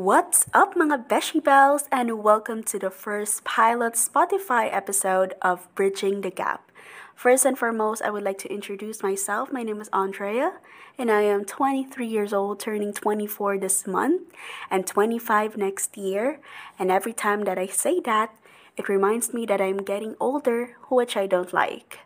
What's 0.00 0.46
up, 0.54 0.76
mga 0.76 1.08
Beshi 1.12 1.44
Bells, 1.44 1.84
and 1.92 2.24
welcome 2.24 2.64
to 2.72 2.78
the 2.78 2.88
first 2.88 3.44
pilot 3.44 4.00
Spotify 4.00 4.72
episode 4.72 5.34
of 5.42 5.68
Bridging 5.74 6.22
the 6.22 6.30
Gap. 6.30 6.72
First 7.14 7.44
and 7.44 7.52
foremost, 7.58 8.00
I 8.00 8.08
would 8.08 8.22
like 8.22 8.38
to 8.38 8.50
introduce 8.50 9.02
myself. 9.02 9.52
My 9.52 9.62
name 9.62 9.78
is 9.78 9.90
Andrea, 9.92 10.56
and 10.96 11.10
I 11.10 11.28
am 11.28 11.44
23 11.44 12.06
years 12.06 12.32
old, 12.32 12.58
turning 12.60 12.94
24 12.94 13.58
this 13.58 13.86
month, 13.86 14.22
and 14.70 14.86
25 14.86 15.58
next 15.58 15.98
year. 15.98 16.40
And 16.78 16.90
every 16.90 17.12
time 17.12 17.44
that 17.44 17.58
I 17.58 17.66
say 17.66 18.00
that, 18.00 18.34
it 18.78 18.88
reminds 18.88 19.34
me 19.34 19.44
that 19.52 19.60
I'm 19.60 19.84
getting 19.84 20.16
older, 20.18 20.78
which 20.88 21.14
I 21.14 21.26
don't 21.26 21.52
like. 21.52 21.98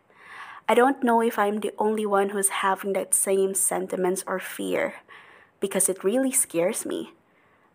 I 0.69 0.75
don't 0.75 1.05
know 1.05 1.23
if 1.23 1.39
I'm 1.39 1.61
the 1.61 1.73
only 1.79 2.07
one 2.07 2.31
who's 2.31 2.59
having 2.59 2.95
that 2.95 3.15
same 3.15 3.55
sentiments 3.55 4.25
or 4.27 4.41
fear, 4.41 4.95
because 5.61 5.89
it 5.89 6.03
really 6.03 6.33
scares 6.33 6.85
me. 6.85 7.13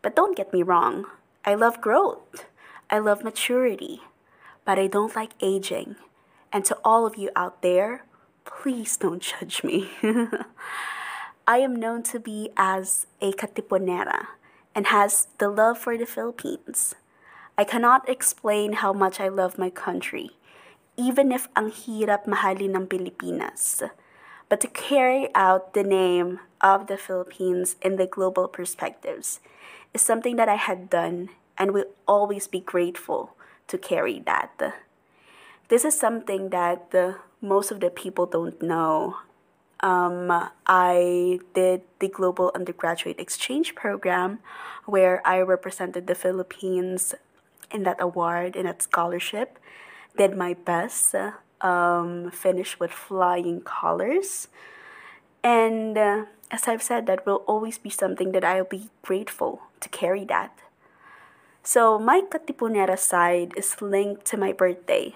But 0.02 0.16
don't 0.16 0.38
get 0.38 0.54
me 0.54 0.64
wrong, 0.64 1.06
I 1.44 1.56
love 1.56 1.82
growth, 1.82 2.46
I 2.90 3.00
love 3.00 3.24
maturity, 3.24 4.02
but 4.64 4.80
I 4.80 4.88
don't 4.88 5.16
like 5.16 5.36
aging. 5.42 5.96
And 6.52 6.64
to 6.66 6.78
all 6.84 7.06
of 7.06 7.18
you 7.18 7.30
out 7.36 7.62
there, 7.62 8.06
please 8.46 8.98
don't 8.98 9.22
judge 9.22 9.64
me. 9.64 9.92
I 11.48 11.58
am 11.60 11.76
known 11.76 12.04
to 12.14 12.20
be 12.20 12.50
as 12.56 13.08
a 13.22 13.34
katipunera 13.34 14.28
and 14.76 14.88
has 14.88 15.28
the 15.38 15.50
love 15.50 15.78
for 15.78 15.98
the 15.98 16.06
Philippines. 16.06 16.96
I 17.58 17.64
cannot 17.66 18.08
explain 18.08 18.80
how 18.80 18.94
much 18.94 19.20
I 19.20 19.28
love 19.28 19.58
my 19.58 19.70
country, 19.70 20.38
even 20.96 21.32
if 21.32 21.50
ang 21.58 21.72
hirap 21.76 22.24
mahalin 22.24 22.78
ng 22.78 22.88
Pilipinas. 22.88 23.84
But 24.50 24.60
to 24.62 24.68
carry 24.68 25.30
out 25.36 25.74
the 25.74 25.84
name 25.84 26.40
of 26.60 26.88
the 26.88 26.98
Philippines 26.98 27.76
in 27.82 27.96
the 27.96 28.08
global 28.08 28.48
perspectives 28.48 29.40
is 29.94 30.02
something 30.02 30.36
that 30.36 30.50
I 30.50 30.56
had 30.56 30.90
done 30.90 31.30
and 31.58 31.72
will 31.72 31.86
always 32.08 32.48
be 32.48 32.60
grateful 32.60 33.36
to 33.68 33.78
carry 33.78 34.20
that. 34.26 34.74
This 35.70 35.86
is 35.86 35.98
something 35.98 36.50
that 36.50 36.90
the, 36.90 37.18
most 37.42 37.70
of 37.70 37.80
the 37.80 37.92
people 37.92 38.26
don't 38.26 38.60
know. 38.62 39.18
Um, 39.82 40.50
I 40.66 41.40
did 41.54 41.84
the 42.00 42.10
Global 42.10 42.52
Undergraduate 42.56 43.20
Exchange 43.20 43.76
Program 43.76 44.40
where 44.86 45.22
I 45.26 45.40
represented 45.40 46.08
the 46.08 46.16
Philippines 46.16 47.14
in 47.72 47.84
that 47.84 48.02
award, 48.02 48.56
in 48.56 48.66
that 48.66 48.82
scholarship. 48.82 49.60
Did 50.18 50.36
my 50.36 50.56
best, 50.56 51.14
um, 51.62 52.32
finished 52.32 52.80
with 52.80 52.92
flying 52.92 53.62
colors. 53.62 54.48
And 55.44 55.98
uh, 55.98 56.26
as 56.52 56.68
I've 56.68 56.84
said, 56.84 57.06
that 57.08 57.26
will 57.26 57.44
always 57.48 57.78
be 57.78 57.90
something 57.90 58.32
that 58.34 58.44
I'll 58.44 58.66
be 58.66 58.90
grateful 59.02 59.62
to 59.80 59.90
carry 59.90 60.26
that. 60.26 60.58
So, 61.64 62.00
my 62.00 62.22
Katipunera 62.22 62.98
side 62.98 63.54
is 63.56 63.82
linked 63.82 64.26
to 64.26 64.38
my 64.38 64.54
birthday. 64.54 65.16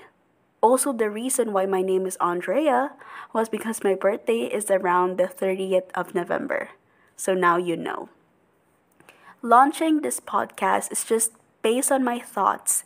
Also, 0.61 0.93
the 0.93 1.09
reason 1.09 1.51
why 1.51 1.65
my 1.65 1.81
name 1.81 2.05
is 2.05 2.15
Andrea 2.21 2.91
was 3.33 3.49
because 3.49 3.83
my 3.83 3.95
birthday 3.95 4.47
is 4.47 4.69
around 4.69 5.17
the 5.17 5.27
30th 5.27 5.91
of 5.95 6.15
November. 6.15 6.69
So 7.17 7.33
now 7.33 7.57
you 7.57 7.75
know. 7.75 8.09
Launching 9.41 10.01
this 10.01 10.19
podcast 10.19 10.91
is 10.91 11.03
just 11.03 11.31
based 11.61 11.91
on 11.91 12.03
my 12.03 12.19
thoughts 12.19 12.83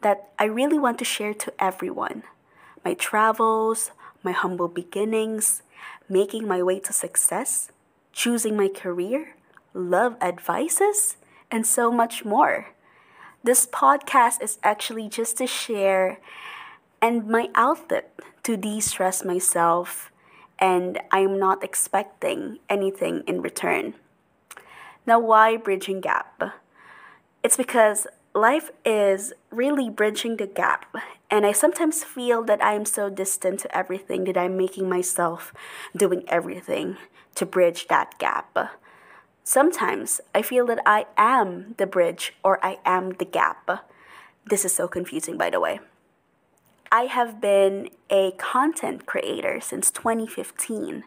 that 0.00 0.30
I 0.38 0.44
really 0.44 0.78
want 0.78 0.98
to 0.98 1.04
share 1.04 1.34
to 1.34 1.52
everyone 1.58 2.22
my 2.84 2.94
travels, 2.94 3.90
my 4.22 4.32
humble 4.32 4.68
beginnings, 4.68 5.62
making 6.08 6.46
my 6.46 6.62
way 6.62 6.80
to 6.80 6.92
success, 6.92 7.70
choosing 8.12 8.56
my 8.56 8.68
career, 8.68 9.34
love 9.74 10.16
advices, 10.20 11.16
and 11.50 11.66
so 11.66 11.90
much 11.90 12.24
more. 12.24 12.68
This 13.42 13.66
podcast 13.66 14.42
is 14.42 14.58
actually 14.62 15.08
just 15.08 15.38
to 15.38 15.46
share 15.46 16.18
and 17.00 17.26
my 17.26 17.48
outlet 17.54 18.12
to 18.42 18.56
de 18.56 18.80
stress 18.80 19.24
myself, 19.24 20.12
and 20.58 21.00
I'm 21.10 21.38
not 21.38 21.64
expecting 21.64 22.58
anything 22.68 23.22
in 23.26 23.40
return. 23.40 23.94
Now, 25.06 25.18
why 25.18 25.56
Bridging 25.56 26.00
Gap? 26.00 26.42
It's 27.42 27.56
because 27.56 28.06
life 28.34 28.70
is 28.84 29.32
really 29.50 29.88
bridging 29.88 30.36
the 30.36 30.46
gap, 30.46 30.94
and 31.30 31.46
I 31.46 31.52
sometimes 31.52 32.02
feel 32.02 32.42
that 32.44 32.62
I 32.62 32.74
am 32.74 32.84
so 32.84 33.08
distant 33.08 33.60
to 33.60 33.76
everything 33.76 34.24
that 34.24 34.36
I'm 34.36 34.56
making 34.56 34.88
myself 34.88 35.52
doing 35.96 36.24
everything 36.26 36.96
to 37.36 37.46
bridge 37.46 37.86
that 37.88 38.18
gap. 38.18 38.76
Sometimes 39.44 40.20
I 40.34 40.42
feel 40.42 40.66
that 40.66 40.80
I 40.84 41.06
am 41.16 41.74
the 41.78 41.86
bridge 41.86 42.34
or 42.42 42.64
I 42.64 42.78
am 42.84 43.12
the 43.12 43.24
gap. 43.24 43.86
This 44.44 44.64
is 44.64 44.74
so 44.74 44.88
confusing, 44.88 45.38
by 45.38 45.50
the 45.50 45.60
way. 45.60 45.80
I 46.92 47.02
have 47.02 47.40
been 47.40 47.90
a 48.10 48.32
content 48.32 49.06
creator 49.06 49.60
since 49.60 49.92
2015, 49.92 51.04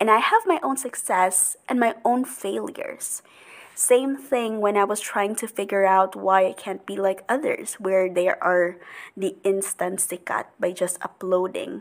and 0.00 0.10
I 0.10 0.18
have 0.18 0.42
my 0.44 0.58
own 0.62 0.76
success 0.76 1.56
and 1.68 1.78
my 1.78 1.94
own 2.04 2.24
failures. 2.24 3.22
Same 3.80 4.20
thing 4.20 4.60
when 4.60 4.76
I 4.76 4.84
was 4.84 5.00
trying 5.00 5.40
to 5.40 5.48
figure 5.48 5.88
out 5.88 6.12
why 6.12 6.44
I 6.44 6.52
can't 6.52 6.84
be 6.84 7.00
like 7.00 7.24
others, 7.32 7.80
where 7.80 8.12
they 8.12 8.28
are 8.28 8.76
the 9.16 9.40
instant 9.40 10.04
sikat 10.04 10.52
by 10.60 10.76
just 10.76 11.00
uploading 11.00 11.80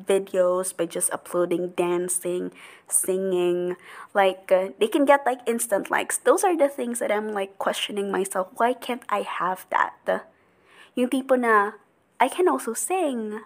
videos, 0.00 0.72
by 0.72 0.88
just 0.88 1.12
uploading 1.12 1.76
dancing, 1.76 2.56
singing. 2.88 3.76
Like, 4.16 4.48
uh, 4.48 4.72
they 4.80 4.88
can 4.88 5.04
get 5.04 5.28
like 5.28 5.44
instant 5.44 5.92
likes. 5.92 6.16
Those 6.16 6.40
are 6.40 6.56
the 6.56 6.72
things 6.72 7.04
that 7.04 7.12
I'm 7.12 7.36
like 7.36 7.60
questioning 7.60 8.08
myself. 8.08 8.48
Why 8.56 8.72
can't 8.72 9.04
I 9.12 9.20
have 9.20 9.68
that? 9.68 9.92
The, 10.08 10.24
Yung 10.96 11.12
tipo 11.12 11.36
na, 11.36 11.76
I 12.16 12.32
can 12.32 12.48
also 12.48 12.72
sing. 12.72 13.44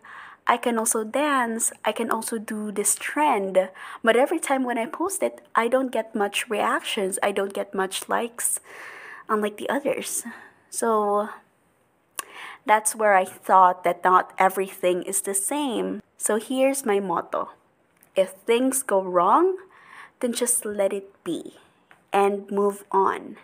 I 0.50 0.56
can 0.56 0.78
also 0.78 1.04
dance. 1.04 1.70
I 1.84 1.92
can 1.92 2.10
also 2.10 2.36
do 2.36 2.72
this 2.72 2.96
trend. 2.96 3.70
But 4.02 4.16
every 4.16 4.40
time 4.40 4.64
when 4.64 4.78
I 4.78 4.86
post 4.86 5.22
it, 5.22 5.46
I 5.54 5.68
don't 5.68 5.92
get 5.92 6.12
much 6.12 6.50
reactions. 6.50 7.20
I 7.22 7.30
don't 7.30 7.54
get 7.54 7.72
much 7.72 8.08
likes, 8.08 8.58
unlike 9.28 9.58
the 9.58 9.70
others. 9.70 10.24
So 10.68 11.28
that's 12.66 12.96
where 12.96 13.14
I 13.14 13.24
thought 13.24 13.84
that 13.84 14.02
not 14.02 14.32
everything 14.38 15.04
is 15.04 15.20
the 15.20 15.34
same. 15.34 16.02
So 16.18 16.34
here's 16.34 16.84
my 16.84 16.98
motto 16.98 17.50
if 18.16 18.30
things 18.42 18.82
go 18.82 19.00
wrong, 19.00 19.56
then 20.18 20.32
just 20.32 20.64
let 20.64 20.92
it 20.92 21.14
be 21.22 21.58
and 22.12 22.50
move 22.50 22.82
on. 22.90 23.36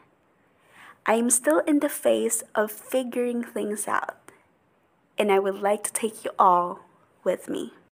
I 1.07 1.15
am 1.15 1.31
still 1.31 1.61
in 1.61 1.79
the 1.79 1.89
phase 1.89 2.43
of 2.57 2.73
figuring 2.73 3.45
things 3.45 3.87
out 3.87 4.19
and 5.17 5.31
I 5.31 5.39
would 5.39 5.63
like 5.63 5.85
to 5.85 5.93
take 5.93 6.25
you 6.25 6.33
all 6.37 6.86
with 7.27 7.49
me. 7.49 7.77